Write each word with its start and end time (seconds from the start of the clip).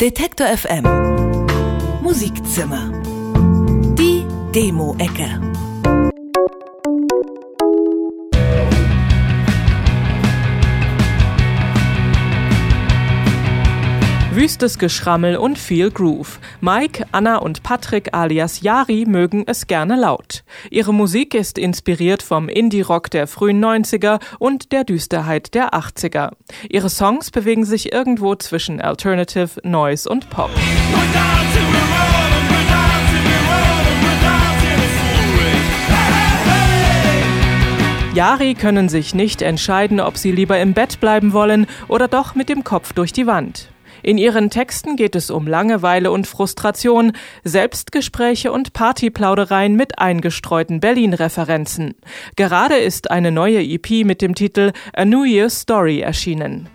Detektor 0.00 0.46
FM 0.46 0.82
Musikzimmer. 2.00 2.90
Die 3.98 4.24
Demo-Ecke. 4.54 5.49
Wüstes 14.50 14.80
Geschrammel 14.80 15.36
und 15.36 15.60
viel 15.60 15.92
Groove. 15.92 16.40
Mike, 16.60 17.06
Anna 17.12 17.36
und 17.36 17.62
Patrick 17.62 18.12
alias 18.14 18.62
Yari 18.62 19.04
mögen 19.06 19.44
es 19.46 19.68
gerne 19.68 19.94
laut. 19.94 20.42
Ihre 20.70 20.92
Musik 20.92 21.34
ist 21.34 21.56
inspiriert 21.56 22.20
vom 22.20 22.48
Indie-Rock 22.48 23.12
der 23.12 23.28
frühen 23.28 23.64
90er 23.64 24.20
und 24.40 24.72
der 24.72 24.82
Düsterheit 24.82 25.54
der 25.54 25.72
80er. 25.72 26.32
Ihre 26.68 26.90
Songs 26.90 27.30
bewegen 27.30 27.64
sich 27.64 27.92
irgendwo 27.92 28.34
zwischen 28.34 28.80
Alternative, 28.80 29.60
Noise 29.62 30.08
und 30.08 30.28
Pop. 30.30 30.50
Yari 38.14 38.54
können 38.54 38.88
sich 38.88 39.14
nicht 39.14 39.42
entscheiden, 39.42 40.00
ob 40.00 40.16
sie 40.16 40.32
lieber 40.32 40.58
im 40.58 40.74
Bett 40.74 40.98
bleiben 40.98 41.32
wollen 41.32 41.68
oder 41.86 42.08
doch 42.08 42.34
mit 42.34 42.48
dem 42.48 42.64
Kopf 42.64 42.92
durch 42.92 43.12
die 43.12 43.28
Wand. 43.28 43.68
In 44.02 44.18
ihren 44.18 44.50
Texten 44.50 44.96
geht 44.96 45.14
es 45.14 45.30
um 45.30 45.46
Langeweile 45.46 46.10
und 46.10 46.26
Frustration, 46.26 47.12
Selbstgespräche 47.44 48.52
und 48.52 48.72
Partyplaudereien 48.72 49.76
mit 49.76 49.98
eingestreuten 49.98 50.80
Berlin-Referenzen. 50.80 51.94
Gerade 52.36 52.76
ist 52.76 53.10
eine 53.10 53.30
neue 53.30 53.62
EP 53.62 54.04
mit 54.04 54.22
dem 54.22 54.34
Titel 54.34 54.72
A 54.94 55.04
New 55.04 55.24
Year's 55.24 55.60
Story 55.60 56.00
erschienen. 56.00 56.68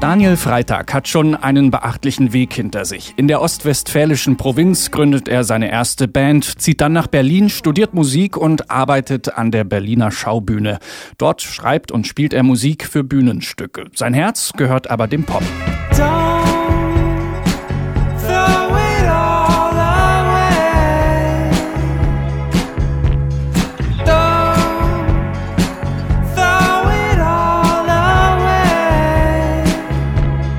Daniel 0.00 0.38
Freitag 0.38 0.94
hat 0.94 1.08
schon 1.08 1.34
einen 1.34 1.70
beachtlichen 1.70 2.32
Weg 2.32 2.54
hinter 2.54 2.86
sich. 2.86 3.12
In 3.16 3.28
der 3.28 3.42
ostwestfälischen 3.42 4.38
Provinz 4.38 4.90
gründet 4.90 5.28
er 5.28 5.44
seine 5.44 5.70
erste 5.70 6.08
Band, 6.08 6.58
zieht 6.58 6.80
dann 6.80 6.94
nach 6.94 7.06
Berlin, 7.06 7.50
studiert 7.50 7.92
Musik 7.92 8.38
und 8.38 8.70
arbeitet 8.70 9.36
an 9.36 9.50
der 9.50 9.64
Berliner 9.64 10.10
Schaubühne. 10.10 10.78
Dort 11.18 11.42
schreibt 11.42 11.92
und 11.92 12.06
spielt 12.06 12.32
er 12.32 12.42
Musik 12.42 12.86
für 12.86 13.04
Bühnenstücke. 13.04 13.88
Sein 13.94 14.14
Herz 14.14 14.54
gehört 14.56 14.88
aber 14.88 15.06
dem 15.06 15.24
Pop. 15.24 15.42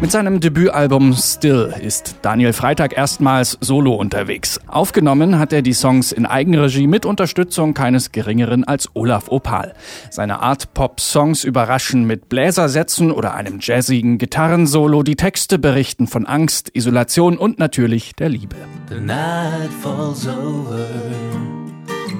Mit 0.00 0.12
seinem 0.12 0.38
Debütalbum 0.38 1.12
Still 1.12 1.74
ist 1.82 2.14
Daniel 2.22 2.52
Freitag 2.52 2.96
erstmals 2.96 3.58
solo 3.60 3.94
unterwegs. 3.94 4.60
Aufgenommen 4.68 5.40
hat 5.40 5.52
er 5.52 5.60
die 5.60 5.72
Songs 5.72 6.12
in 6.12 6.24
Eigenregie 6.24 6.86
mit 6.86 7.04
Unterstützung 7.04 7.74
keines 7.74 8.12
geringeren 8.12 8.62
als 8.62 8.88
Olaf 8.94 9.24
Opal. 9.28 9.74
Seine 10.10 10.40
Art 10.40 10.72
Pop-Songs 10.72 11.42
überraschen 11.42 12.04
mit 12.04 12.28
Bläsersätzen 12.28 13.10
oder 13.10 13.34
einem 13.34 13.58
jazzigen 13.60 14.18
Gitarrensolo. 14.18 15.02
Die 15.02 15.16
Texte 15.16 15.58
berichten 15.58 16.06
von 16.06 16.26
Angst, 16.26 16.70
Isolation 16.74 17.36
und 17.36 17.58
natürlich 17.58 18.14
der 18.14 18.28
Liebe. 18.28 18.54
The 18.88 19.00
night 19.00 19.70
falls 19.82 20.28
over, 20.28 20.86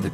the 0.03 0.11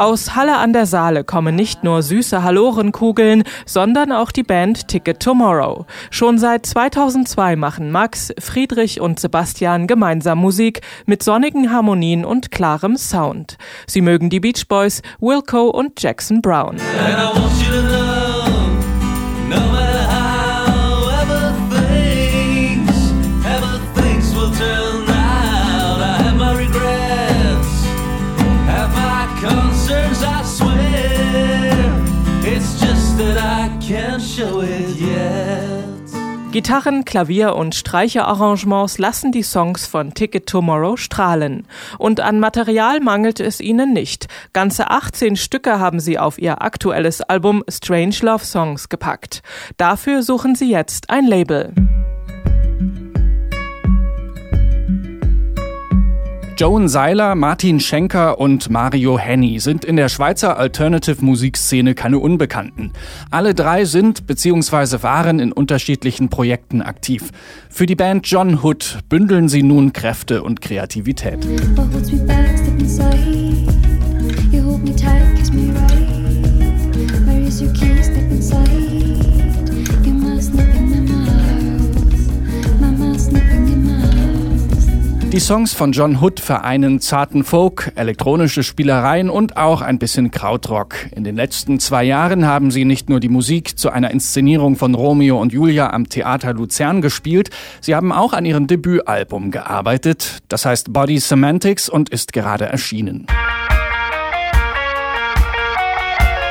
aus 0.00 0.34
Halle 0.34 0.56
an 0.56 0.72
der 0.72 0.86
Saale 0.86 1.24
kommen 1.24 1.54
nicht 1.54 1.84
nur 1.84 2.02
süße 2.02 2.42
Hallorenkugeln, 2.42 3.44
sondern 3.66 4.12
auch 4.12 4.32
die 4.32 4.42
Band 4.42 4.88
Ticket 4.88 5.20
Tomorrow. 5.20 5.84
Schon 6.10 6.38
seit 6.38 6.64
2002 6.64 7.56
machen 7.56 7.90
Max, 7.90 8.32
Friedrich 8.38 9.00
und 9.00 9.20
Sebastian 9.20 9.86
gemeinsam 9.86 10.38
Musik 10.38 10.80
mit 11.04 11.22
sonnigen 11.22 11.70
Harmonien 11.70 12.24
und 12.24 12.50
klarem 12.50 12.96
Sound. 12.96 13.58
Sie 13.86 14.00
mögen 14.00 14.30
die 14.30 14.40
Beach 14.40 14.66
Boys, 14.68 15.02
Wilco 15.20 15.68
und 15.68 16.00
Jackson 16.00 16.40
Brown. 16.40 16.76
Gitarren, 36.52 37.04
Klavier 37.04 37.54
und 37.54 37.74
Streicherarrangements 37.74 38.98
lassen 38.98 39.30
die 39.30 39.42
Songs 39.42 39.86
von 39.86 40.14
Ticket 40.14 40.46
Tomorrow 40.46 40.96
strahlen. 40.96 41.66
Und 41.98 42.20
an 42.20 42.40
Material 42.40 43.00
mangelt 43.00 43.38
es 43.38 43.60
ihnen 43.60 43.92
nicht. 43.92 44.26
Ganze 44.52 44.90
18 44.90 45.36
Stücke 45.36 45.78
haben 45.78 46.00
sie 46.00 46.18
auf 46.18 46.38
ihr 46.38 46.62
aktuelles 46.62 47.20
Album 47.20 47.62
Strange 47.68 48.16
Love 48.22 48.44
Songs 48.44 48.88
gepackt. 48.88 49.42
Dafür 49.76 50.22
suchen 50.22 50.54
sie 50.54 50.70
jetzt 50.70 51.10
ein 51.10 51.26
Label. 51.26 51.74
Joan 56.60 56.90
Seiler, 56.90 57.36
Martin 57.36 57.80
Schenker 57.80 58.38
und 58.38 58.68
Mario 58.68 59.18
Henny 59.18 59.60
sind 59.60 59.82
in 59.82 59.96
der 59.96 60.10
Schweizer 60.10 60.58
Alternative-Musikszene 60.58 61.94
keine 61.94 62.18
Unbekannten. 62.18 62.92
Alle 63.30 63.54
drei 63.54 63.86
sind 63.86 64.26
bzw. 64.26 65.02
waren 65.02 65.40
in 65.40 65.52
unterschiedlichen 65.52 66.28
Projekten 66.28 66.82
aktiv. 66.82 67.30
Für 67.70 67.86
die 67.86 67.94
Band 67.94 68.26
John 68.26 68.62
Hood 68.62 68.98
bündeln 69.08 69.48
sie 69.48 69.62
nun 69.62 69.94
Kräfte 69.94 70.42
und 70.42 70.60
Kreativität. 70.60 71.38
Die 85.32 85.38
Songs 85.38 85.72
von 85.72 85.92
John 85.92 86.20
Hood 86.20 86.40
vereinen 86.40 86.98
zarten 86.98 87.44
Folk, 87.44 87.92
elektronische 87.94 88.64
Spielereien 88.64 89.30
und 89.30 89.56
auch 89.56 89.80
ein 89.80 90.00
bisschen 90.00 90.32
Krautrock. 90.32 90.96
In 91.14 91.22
den 91.22 91.36
letzten 91.36 91.78
zwei 91.78 92.02
Jahren 92.02 92.46
haben 92.46 92.72
sie 92.72 92.84
nicht 92.84 93.08
nur 93.08 93.20
die 93.20 93.28
Musik 93.28 93.78
zu 93.78 93.90
einer 93.90 94.10
Inszenierung 94.10 94.74
von 94.74 94.92
Romeo 94.92 95.40
und 95.40 95.52
Julia 95.52 95.92
am 95.92 96.08
Theater 96.08 96.52
Luzern 96.52 97.00
gespielt, 97.00 97.50
sie 97.80 97.94
haben 97.94 98.10
auch 98.10 98.32
an 98.32 98.44
ihrem 98.44 98.66
Debütalbum 98.66 99.52
gearbeitet. 99.52 100.38
Das 100.48 100.66
heißt 100.66 100.92
Body 100.92 101.20
Semantics 101.20 101.88
und 101.88 102.08
ist 102.08 102.32
gerade 102.32 102.64
erschienen. 102.64 103.28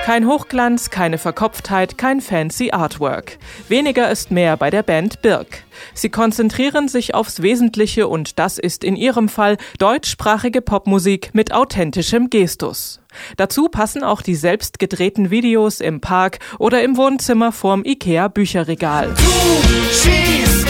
Kein 0.09 0.25
Hochglanz, 0.25 0.89
keine 0.89 1.19
Verkopftheit, 1.19 1.99
kein 1.99 2.19
fancy 2.19 2.71
Artwork. 2.71 3.37
Weniger 3.67 4.09
ist 4.09 4.31
mehr 4.31 4.57
bei 4.57 4.71
der 4.71 4.81
Band 4.81 5.21
Birk. 5.21 5.61
Sie 5.93 6.09
konzentrieren 6.09 6.87
sich 6.87 7.13
aufs 7.13 7.43
Wesentliche 7.43 8.07
und 8.07 8.39
das 8.39 8.57
ist 8.57 8.83
in 8.83 8.95
ihrem 8.95 9.29
Fall 9.29 9.57
deutschsprachige 9.77 10.63
Popmusik 10.63 11.29
mit 11.33 11.53
authentischem 11.53 12.31
Gestus. 12.31 13.01
Dazu 13.37 13.69
passen 13.69 14.03
auch 14.03 14.23
die 14.23 14.33
selbst 14.33 14.79
gedrehten 14.79 15.29
Videos 15.29 15.79
im 15.79 16.01
Park 16.01 16.39
oder 16.57 16.81
im 16.81 16.97
Wohnzimmer 16.97 17.51
vorm 17.51 17.83
Ikea 17.85 18.29
Bücherregal. 18.29 19.13
Du 19.13 19.93
schießt 19.93 20.67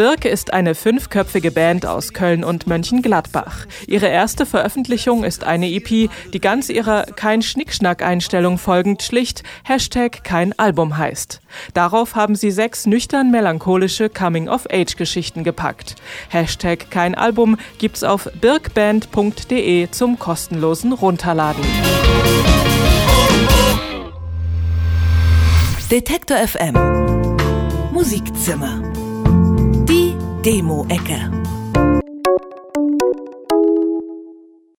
Birke 0.00 0.30
ist 0.30 0.54
eine 0.54 0.74
fünfköpfige 0.74 1.50
Band 1.50 1.84
aus 1.84 2.14
Köln 2.14 2.42
und 2.42 2.66
Mönchengladbach. 2.66 3.66
Ihre 3.86 4.06
erste 4.06 4.46
Veröffentlichung 4.46 5.24
ist 5.24 5.44
eine 5.44 5.70
EP, 5.70 6.08
die 6.32 6.40
ganz 6.40 6.70
ihrer 6.70 7.02
kein 7.02 7.42
Schnickschnack-Einstellung 7.42 8.56
folgend 8.56 9.02
schlicht 9.02 9.42
Hashtag 9.62 10.24
kein 10.24 10.58
Album 10.58 10.96
heißt. 10.96 11.42
Darauf 11.74 12.14
haben 12.14 12.34
sie 12.34 12.50
sechs 12.50 12.86
nüchtern 12.86 13.30
melancholische 13.30 14.08
Coming-of-Age-Geschichten 14.08 15.44
gepackt. 15.44 15.96
Hashtag 16.30 16.90
kein 16.90 17.14
Album 17.14 17.58
gibt's 17.76 18.02
auf 18.02 18.30
birkband.de 18.40 19.90
zum 19.90 20.18
kostenlosen 20.18 20.94
Runterladen. 20.94 21.62
Detektor 25.90 26.38
FM 26.38 26.72
Musikzimmer. 27.92 28.89
Demo-Ecke. 30.42 31.39